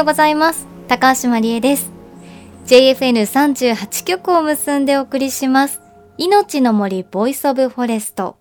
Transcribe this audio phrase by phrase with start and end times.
[0.00, 0.66] ようございます。
[0.88, 1.92] 高橋まりえです。
[2.64, 5.82] JFN38 局を結んでお送りします。
[6.16, 8.38] 命の森 Voice of Forest。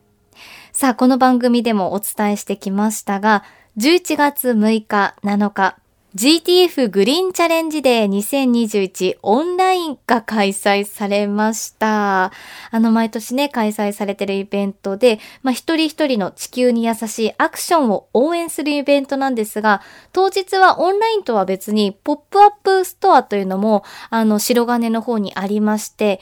[0.72, 3.44] さあこの番組でもお伝えしてきましたが
[3.78, 5.78] 11月6日7日
[6.16, 12.32] GTF グリーンチャレンジデー2021オンラインが開催されました。
[12.72, 26.22] あの、毎年ね、開催されてるイベントで、まあ、一人一人の地球に優しいアクションを応援するイベントなんですが、当日はオンラインとは別に、ポップアップストアというのも、あの、白金の方にありまして、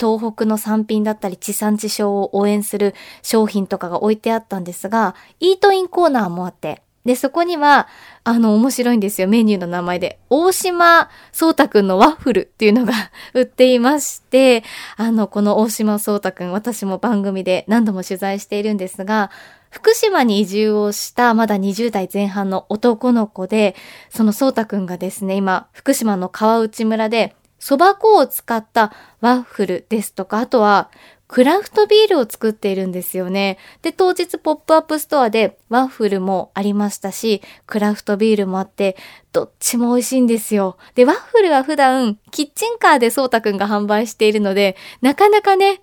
[0.00, 7.88] 東北の産品だったり地産地消を応援する商品とかが置いてあったんですが、イートインコーナーもあって、で、そこには、
[8.24, 9.28] あの、面白いんですよ。
[9.28, 10.18] メニューの名前で。
[10.28, 12.92] 大島聡太くんのワッフルっていうのが
[13.34, 14.64] 売っていまして、
[14.96, 19.30] あの、この大島聡太くん、私も番組で何度も取材しているんですが、
[19.70, 23.76] 福島に移住をしたまだ20代前半の男の子で、
[24.10, 30.90] その聡太くんがですね、今、福島の川内村で、蕎麦粉を使ったワッフルですとか、あとは
[31.28, 33.58] クラフトビールを作っているんですよね。
[33.82, 38.96] で、当日ポップアップストアでワッフルもありましたし、クラフトビールもあって、
[39.32, 40.78] どっちも美味しいんですよ。
[40.94, 45.82] で、ワッフルは普段キッチンカーでそうたくんが販売しているので、なかなかね、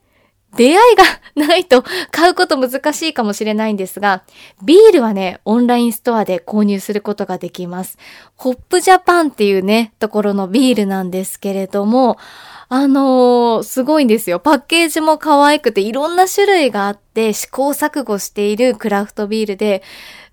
[0.56, 1.04] 出会いが
[1.36, 4.24] ないと買うこと難しいかもしれないんですが、
[4.64, 7.98] ビールはね、オンラインストアで購入することができます。
[8.36, 12.18] ホップジャパンっていうね、ところのビールなんですけれども、
[12.70, 14.40] あのー、すごいんですよ。
[14.40, 19.84] パッケージも可愛くていろんな種類があって試行錯誤しているクラフトビールで、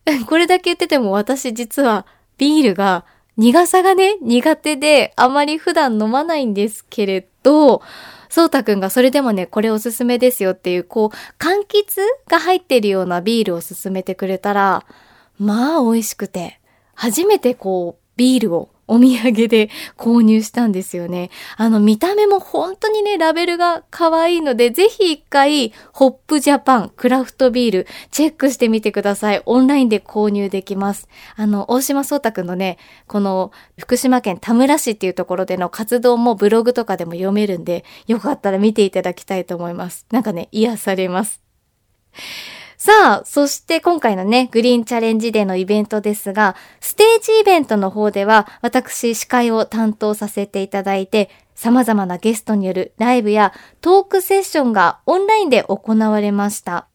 [0.28, 2.06] これだけ言ってても私実は
[2.38, 3.04] ビールが
[3.36, 7.82] 苦さがね、苦手であまり普段飲まないんですけれど、
[8.28, 14.84] そうたくんがそれでもね、これおすすめですよっていう、こう、柑橘が入ってるようなビールを勧めてくれたら、
[15.38, 16.60] まあ美味しくて、
[16.94, 21.30] 初めてこう、ビールをお土産で購入したんですよね。
[21.56, 29.42] あの見た目も本当にね、ラベルが可愛いので、ぜひ一回、ホップジャパンクラフトビールチェックしてみてください。
[29.46, 31.08] オンラインで購入できます。
[31.36, 32.76] あの、大島聡太くんのね、
[33.06, 40.06] この福島県田村市っていうところでの活動もブログとかでも読めるんで、よかったら見ていただきたいと思います。
[40.10, 41.40] なんかね、癒されます。
[42.84, 56.88] さあ、そして今回のね、グリーンチャレンジデーのイベントですが、ステージイベントの方では、私司会を担当させていただいて、様々なゲストによるライブやトークセッションがオンラインで行われました。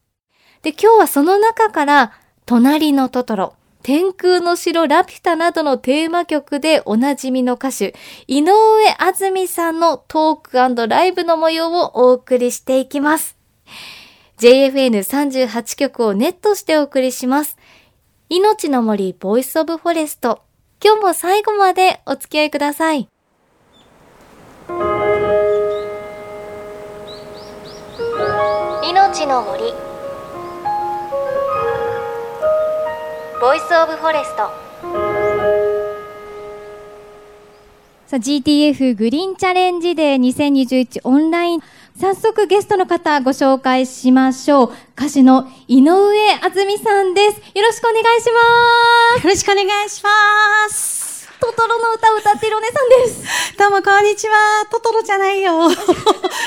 [0.61, 2.11] で、今日はその中から、
[2.45, 7.95] 隣のトトロ、天空の城ラピュタなどのテーマ曲でおなじみの歌手、
[8.27, 8.51] 井上
[8.97, 13.37] あずみさんのトークライブの模様をお送りしていきます。
[14.39, 17.57] JFN38 局をネットしてお送りします。
[18.29, 20.43] 命の森 Voice of Forest。
[20.83, 23.09] 今日も最後までお付き合いください。
[28.83, 29.73] 命の森
[33.41, 34.66] Voice of Forest
[38.07, 41.59] さあ GTF グリーンチャレンジデー2021オンライン
[41.99, 44.71] 早速ゲストの方ご紹介しましょう。
[44.97, 45.91] 歌手の井上
[46.41, 47.35] あずみさんです。
[47.53, 49.27] よろしくお願いします。
[49.27, 50.09] よろしくお願いしま
[50.69, 51.27] す。
[51.41, 53.57] トトロの歌を歌っているお姉さんです。
[53.57, 54.35] どうもこんにちは。
[54.71, 55.67] トトロじゃないよ。
[55.69, 55.75] い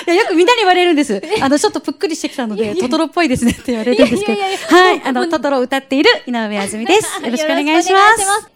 [0.07, 1.23] やよくみんなに言われるんです。
[1.43, 4.41] あの、ちょっとぷっくりしてきたので、トトロっぽいですねって言われるんですけど。
[4.41, 7.23] はい、あの、トトロを歌っている井上あずみです。
[7.23, 8.51] よろしくお願いします。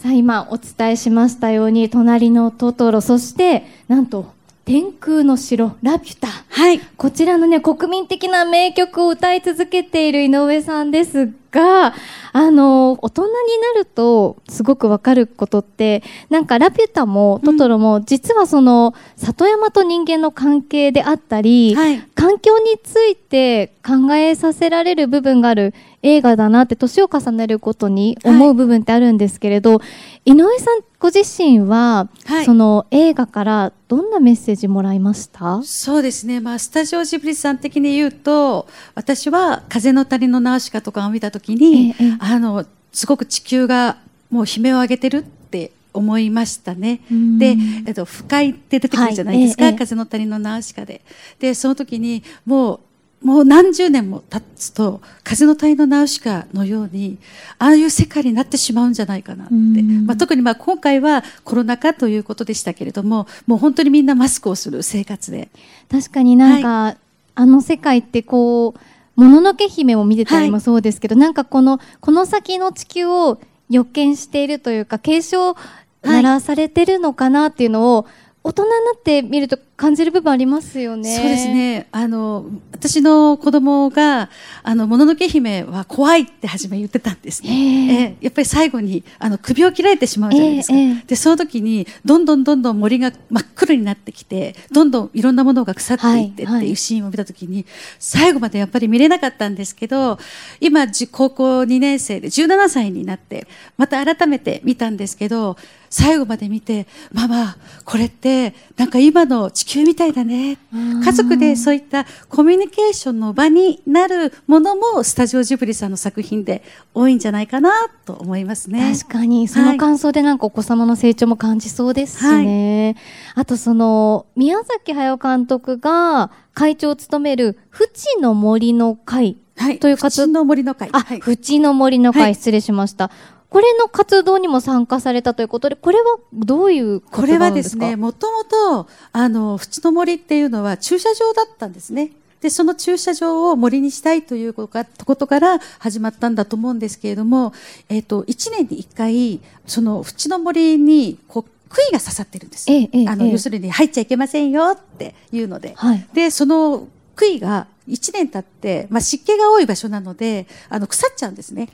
[0.00, 4.32] さあ、今お伝えしましたように、隣のトトロ、そして、なんと、
[4.64, 11.94] 天空の城ラピュタ、はい、こちらのね国民的な名曲を歌い続けている井上さんですが
[12.32, 13.30] あの大人に
[13.74, 29.84] なるとすごくわかることってなんかラピュタもトトロも、実はその里山と人間の関係であったり、はい、環境について考えさせられる部分がある映画だなって年を重ねることに思う部分ってあるんですけれど、は
[30.24, 35.62] い、井上さんご自身は、はい、その映画からどんなメッセージもらいました？
[35.62, 38.66] そうですね、まあ、スタジオジブリさん的に言うと
[38.96, 43.98] 私は「風の谷のナウシカ」とかを見た時に、ええ、あのすごく地球が
[44.30, 47.00] もう悲鳴を上げてるって思いましたね。
[47.38, 47.56] で、
[47.86, 51.02] えっと、不快って出てくるじゃないですか、はいえ、風の谷のナウシカで。
[51.38, 52.80] で、その時にもう
[53.22, 57.18] もう何十年も経つと風の谷のナウシカのように
[57.58, 65.48] ああいう世界になってしまうんじゃないかなって、まあ、特にまあ今回はコロナ禍ということでしたけれどももう本当にみんなマスクをする生活で。
[65.90, 66.96] 確かになんか、はい、
[67.34, 68.80] あの世界ってこう
[69.18, 75.56] もののけ姫を見てたりもそうですけど、はい、なんかこの、この先の地球を予見しているというか、継承
[76.02, 81.16] 鳴らされてるのかなっていうのを、はい大人になってみると感じる部分ありますよね。
[81.16, 81.86] そうですね。
[81.92, 84.30] あの、私の子供が、
[84.62, 87.50] あの、もののけ姫は怖いって初め言ってたんですね。
[87.50, 90.74] えー、やっぱり最後に、あの、首を切られてしまうじゃないですか。
[90.74, 97.66] えー、で、その時に、どんどんどんどん森が真っ黒になってきて、どんどんいろんなものが腐っていってっていうシーンを見た時に、
[97.98, 100.18] 最後までやっぱり見れなかったんですけど、
[100.60, 103.46] 今、高校2年生で17歳になって、
[103.76, 105.56] また改めて見たんですけど、
[105.90, 110.58] 最後まで見て、ママ、これってなんか今の地球みたいだね。
[110.72, 116.62] 家族でそういったコミュニケーションの場になるものもスタジオジブリさんの作品で
[116.94, 117.70] 多いんじゃないかな
[118.04, 118.92] と思いますね。
[118.98, 122.96] 確かに、その感想でなんかお子様の成長も感じそうですしね。
[123.34, 129.36] はい、あとその、宮崎駿監督が会長を務める、ふちの森の会
[129.80, 130.22] という活動。
[130.24, 130.88] はい、の森の会。
[130.92, 133.10] あ、はい、の森の会、失礼しました。
[133.50, 142.12] これの活動にも参加されたということで、これはどういうこれはですね、もともと、あの、淵の森っていうのは駐車場だったんですね。
[142.40, 147.52] で、その駐車場を森にしたいということから始まったんだと思うんですけれども、
[147.88, 152.70] えっ、ー、と、1年に1回、その淵の森に、こう、杭が刺さってるんです。
[152.70, 155.72] ええ、あの、え、要するに入っちゃいけませんよっていうので。
[155.76, 156.86] はい、で、その
[157.18, 161.68] 杭が1年経って、まあ、湿気が多い場所なので、あの、腐っちゃうんですね。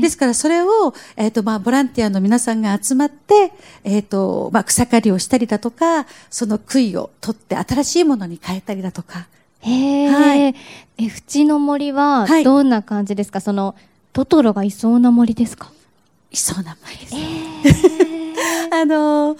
[0.00, 3.52] ですから、それを、えっ、ー、と、まあ、ボランティアの皆さんが集まって、
[3.84, 9.28] えっ、ー、と、まあ、草刈りをしたりだとか、その杭を取って新しいものに変えたりだとか。
[9.60, 10.08] へえ。
[10.08, 10.40] はい。
[10.48, 10.54] え、
[10.98, 13.74] 縁の森は、どんな感じですか、はい、その、
[14.12, 15.70] トトロがいそうな森ですか？
[16.32, 17.14] いそうな森です。
[18.74, 19.36] あの、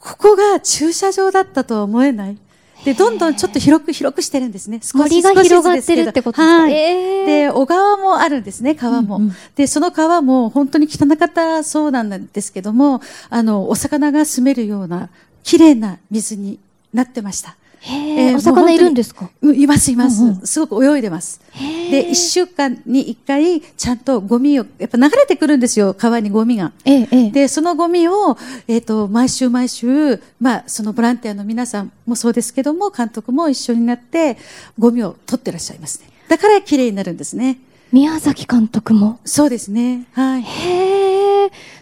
[0.00, 2.38] ここが駐車場だったとは思えない。
[2.84, 4.80] で、どんどんちょっと広く広くしてるんですね。
[4.82, 9.16] 少しが広がってるってことですか、はい、で、小川もあるんですね、川も。
[9.16, 15.10] うんうん、で、その川も本当に汚かったそうなんですけども、あの、お魚が住めるような
[15.42, 16.58] 綺麗な水に
[16.92, 17.56] なってました。
[17.82, 19.30] えー、お魚いるんですか？
[19.42, 20.46] います、います、うんうん。
[20.46, 21.40] すごく泳いでます。
[21.90, 26.72] で、一週間に一回、ちゃんとゴミを、やっぱ流れてくるんですよ、川にゴミが。
[26.84, 28.36] ええ、で、そのゴミを、
[28.68, 34.36] えっ、ー、と、毎週毎週、まあ、そのボランティアの皆さんもそうですけども、監督も一緒になって、
[34.78, 36.10] ゴミを取ってらっしゃいますね。
[36.28, 37.58] だから綺麗になるんですね。
[37.92, 39.18] 宮崎監督も？
[39.24, 40.06] そうですね。
[40.12, 40.42] はい。
[40.42, 41.09] へえ。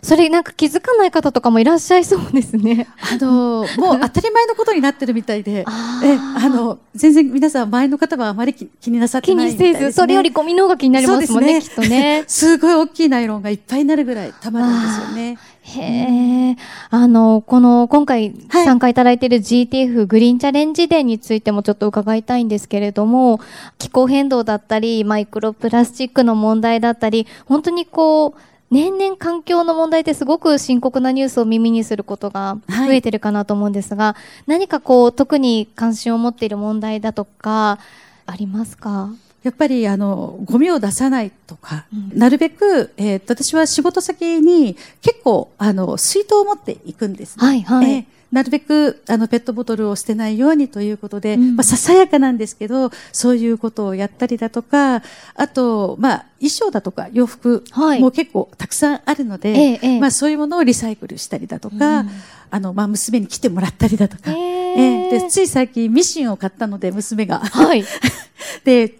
[0.03, 2.87] それなんか気づかない方とかもいらっしゃいそうですね。
[3.00, 12.25] あの、もう 当たり前のことになってるみたいで、あえ、あの、全然皆さん前の方はあまり気になさってないみたいです、ね、気にせず、それよりゴミの方が気になりますもんね、ねきっとね。
[12.27, 15.39] すごい大きいナイロンがいっぱいになるぐらい溜まるんですよね。
[15.69, 16.56] へえ。
[16.91, 23.41] あの、この、今回参加いただいている GTF グリーンチャレンジデーについてもちょっと伺いたいんですけれども、
[23.79, 37.79] 気候変動だったり、マイクロプラスチックの問題だったり、本当にこう、年々環境の問題ってすごく深刻なニュースを耳にすることが増えてるかなと思うんですが、はい、何かこう、特に関心を持っている問題だとか、
[38.26, 39.11] ありますか？
[39.43, 55.03] やっぱりあのゴミを出さないとか、うん、なるべく、えー、私は仕事先に結構あの水筒を持っていくんです、ね、はいはい、えーなるべくあのペットボトルを捨てないようにということで、うん、まあ、ささやかなんですけど、そういうことをやったりだとか、
[55.34, 62.10] あと、まあ、衣装だとか洋服も結構たくさんあるので、はい、まあ、そういうものをリサイクルしたりだとか、うん、
[62.51, 67.39] あの、まあ、娘に来てもらったりだとか、えー、でつい最近ミシンを買ったので、娘が。
[67.39, 67.82] はい、
[68.65, 68.94] で、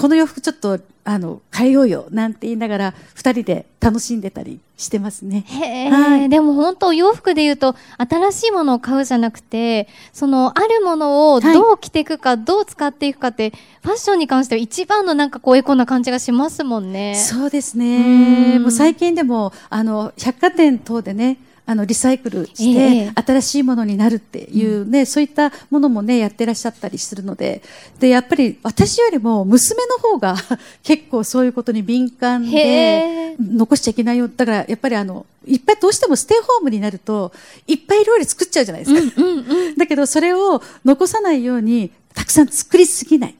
[0.00, 5.44] この洋服ちょっとあの変えようよなんて言いながら二人で楽しんでたりしてますね。
[5.46, 13.52] へはい、でも本当洋服で言うと新しいものを買うじゃなくてそのあるものをどう着ていくか、はい、どう使っていくかって
[13.82, 17.14] ファッションに関しては一番のなんかこうエコな感じがしますもんね。
[17.14, 18.58] そうですね。
[18.58, 21.36] もう最近でもあの百貨店等でね
[21.70, 27.62] あのリサイクルして、新しいものになるっていうね、そういったものもね、やってらっしゃったりするので、
[28.00, 30.34] で、やっぱり私よりも娘の方が
[30.82, 34.26] 結構そういうことに敏感で、残しちゃいけないよ。
[34.26, 37.32] だから、やっぱりあの、いっぱいどうしてもステイホームになると、
[37.68, 39.22] いっぱい料理作っちゃうじゃないですか。
[39.22, 43.34] うんうんうん、だけど、それを残さないように、たくさん作りすぎない。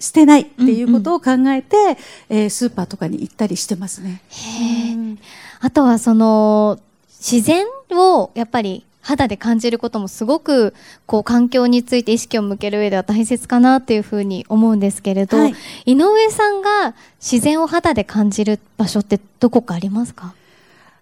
[0.00, 1.96] 捨てないっていうことを考えて、うんうん、
[2.30, 4.22] えー、スーパーとかに行ったりしてますね。
[4.30, 5.18] へ
[5.60, 6.78] あとはその
[7.18, 10.74] 自然をやっぱり肌で感じることもすごく
[11.06, 15.54] こう環境について意識を向ける上では大切かなっていうふうに思うんですけれど、はい、
[15.86, 20.34] 井上さんが自然を肌で感じる場所ってどこかありますか？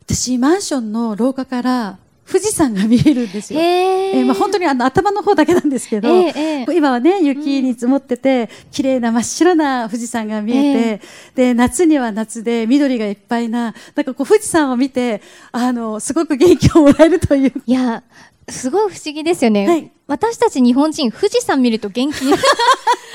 [0.02, 3.61] 私マンションの廊下から富士山が見えるんですよ。
[3.61, 11.02] えー、まあ、本当にあの頭の方だけなんですけど、えー、今はね雪に積もってて、うん、綺麗な真っ白な富士山が見えて、
[11.35, 17.52] で夏には夏で緑がいっぱいななんかこう富士山を見てあのすごく元気をもらえるという。
[17.64, 18.02] いや
[18.48, 19.66] すごい不思議ですよね。
[19.66, 22.16] はい、私たち日本人、富士山見ると元気？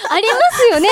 [0.09, 0.89] ありますよね。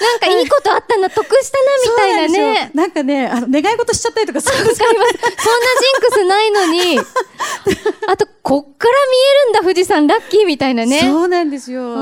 [0.00, 2.70] なんかいいことあったな、得したな、みたいなね。
[2.74, 4.88] なんかね、あの、願い事しちゃったりとかするんですよ。
[4.88, 6.98] そんなジンクスないのに、
[8.08, 10.98] あと、こっから見えるんだ、富士山、ラッキーみたいなね。
[10.98, 11.94] そうなんですよ。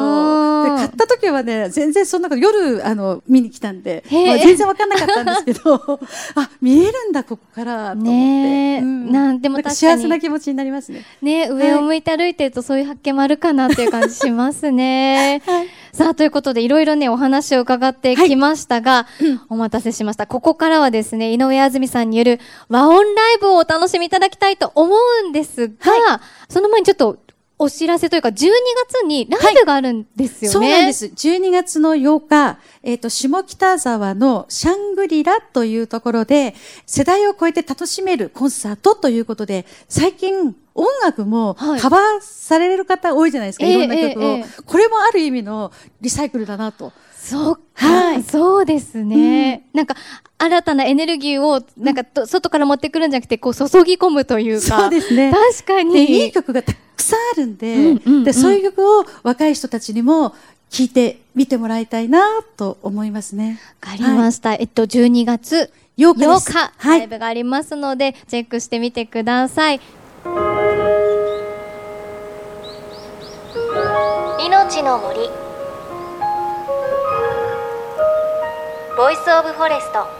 [0.64, 5.74] で、買った時はね、全然そんな夜、あの、見に来たんで、まあ、全然わかんなかったんですけど、
[6.36, 8.10] あ、見えるんだ、ここから、と思って。
[8.10, 11.04] ねうん、なんでも幸せな気持ちになりますね。
[11.20, 15.42] ね、上を向いて歩いてるとそういう発見もあるかなっていう感じしますね。
[15.44, 20.26] はい、さあ、ということで、いろいろね、お話を伺ってきましたが、はい、お待たせしました。
[20.26, 24.94] ここからはですね、井上あずみさんによる和音ライブをお楽しみいただきたいと思
[25.24, 27.18] うんですが、はい、その前にちょっと
[27.62, 28.50] お知らせというか、12
[28.88, 30.72] 月にライブがあるんですよね。
[30.72, 31.04] はい、そうなんです。
[31.28, 36.54] 12月の8日、えっ、ー、と、下北沢のシャングリラというところで、
[36.86, 46.94] 世代を超えて楽しめるコンサートということで、最近、音楽もカバーされる方多いじゃないですか、はい、いろんな曲を、えーえー、これもある意味のリサイクルだなと。
[47.14, 49.94] そうはい、そうですね、うん、なんか
[50.42, 55.32] 新たなエネルギーをなんか、うん、外から持ってくるんじゃなくてこう注ぎ込むというかそうですね。
[55.32, 56.24] 確かに。
[56.24, 60.34] いい曲がたくさんあるんでうんうんうん、でそういう曲を若い人たちにも
[60.70, 63.60] 聴いてみてもらいたいなと思いますね。
[63.82, 64.50] わかりました。
[64.50, 69.80] はい、えっと、12月8日 ,8 日ライブがありますので、チェックしてみてください。
[74.46, 75.18] 命の森。
[78.96, 80.19] Voice of Forest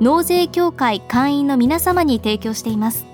[0.00, 3.06] 納税協会会員の皆様に提供しています。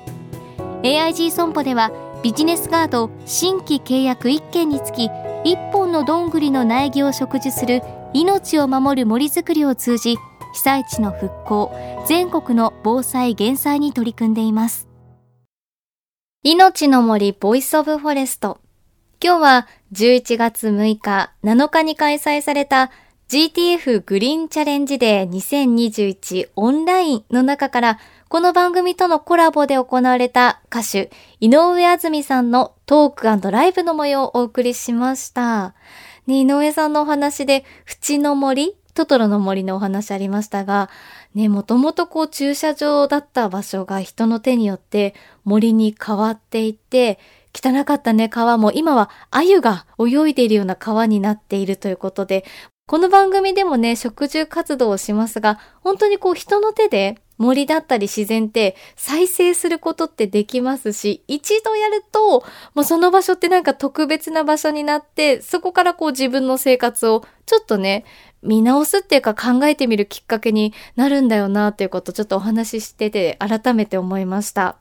[0.82, 1.90] AIG 損保では
[2.22, 5.08] ビジネスガード新規契約1件につき
[5.44, 10.16] 1本のどんぐりの苗木を植樹する命を守る森づくりを通じ
[10.54, 11.74] 被災地の復興
[12.06, 14.88] 全国の防災減災に取り組んでいます。
[16.42, 18.60] 命の森 Voice of Forest。
[19.22, 22.90] 今日は11月6日7日に開催された
[23.26, 35.74] GTF グリーンチャレンジデー2021オンラインの中からこの番組とのコラボで行われた歌手井上あずみさんのトークライブの模様をお送りしました。
[36.26, 40.90] ね、井上さんのお話で、縁の森トトロの森のお話ありましたが、
[41.34, 45.14] ね、もともとこう駐車場だった場所が人の手によって
[45.44, 47.18] 森に変わっていて、
[47.54, 52.44] 汚かったね、川も今は鮎が泳いでいるような川になっているということで、
[52.86, 68.04] この番組でもね、植樹活動をしますが、本当にこう人の手で森だったり自然って再生することってできますし、一度やると、もうその場所ってなんか特別な場所になって、そこからこう自分の生活をちょっとね、
[68.42, 74.76] 見直すっていうか考えてみるきっかけになるんだよなっていうことをちょっとお話ししてて改めて思いました。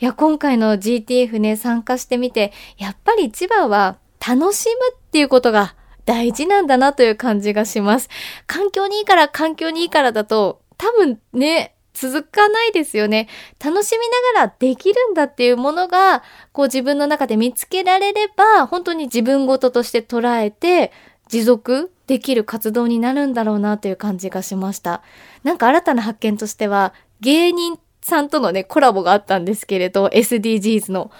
[0.00, 5.74] いや、今回の GTF ね、参加してみて、やっぱり一番は楽しむっていうことが
[6.08, 8.08] 大事なんだなという感じがします。
[8.46, 13.28] 環境にいいから環境にいいからだと、多分ね、続かないですよね。
[13.62, 13.98] 楽しみ
[14.34, 16.22] ながらできるんだっていうものが、
[16.52, 20.92] こう自分の中で見つけられれば、本当に自分ごととして捉えて、
[21.28, 25.02] 持続できる活動になるんだろうなという感じがしました。
[25.44, 31.10] なんか新たな発見としては、芸人さんとのね、コラボがあったんですけれど、SDGs の。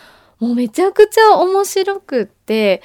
[0.40, 2.80] もうめちゃくちゃ面白くって、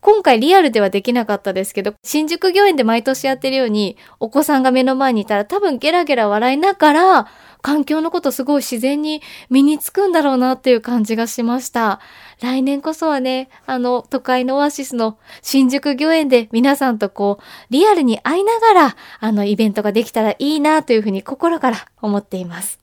[0.00, 7.26] 今回リアルではできなかったですけど、新宿御苑で毎年やってるように、お子さんが目の前にいたら多分ゲラゲラ笑いながら、
[7.62, 12.00] 環境のことすごい自然に身につくんだろうなっていう感じがしました。
[12.40, 22.78] 来年こそはね、あの、都会のオアシスの新宿御苑で皆さんとこう、リアルに会いながら、あの、イベントができたらいいなというふうに心から思っています。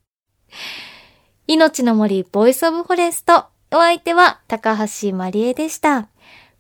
[1.48, 3.46] 命の森 Voice of Forest。
[3.72, 6.10] お相手は高橋まりえでした。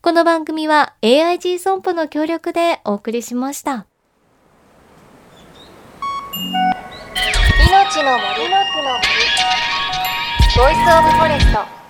[0.05, 3.87] この番組は AIG 損保の協力でお送りしました。
[7.67, 8.43] 命の森。
[8.43, 9.07] の木の森。
[10.57, 11.84] ボイスオブフォレスト。